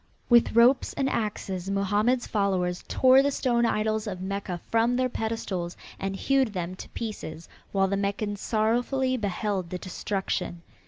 With 0.29 0.53
ropes 0.55 0.93
and 0.93 1.07
axes 1.07 1.69
Mohammed's 1.69 2.25
followers 2.25 2.83
tore 2.87 3.21
the 3.21 3.29
stone 3.29 3.67
idols 3.67 4.07
of 4.07 4.19
Mecca 4.19 4.59
from 4.71 4.95
their 4.95 5.09
pedestals 5.09 5.77
and 5.99 6.15
hewed 6.15 6.53
them 6.53 6.73
to 6.77 6.89
pieces, 6.89 7.47
while 7.71 7.87
the 7.87 7.95
Meccans 7.97 8.41
sorrowfully 8.41 9.15
beheld 9.15 9.69
the 9.69 9.77
destruction. 9.77 10.63